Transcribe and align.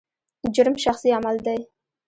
جرم 0.53 0.75
شخصي 0.83 1.09
عمل 1.19 1.35
دی. 1.45 1.59